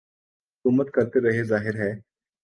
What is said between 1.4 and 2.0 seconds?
ظاہر ہے